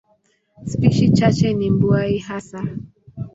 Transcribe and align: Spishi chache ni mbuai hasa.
Spishi 0.65 1.09
chache 1.09 1.53
ni 1.53 1.69
mbuai 1.71 2.17
hasa. 2.19 2.65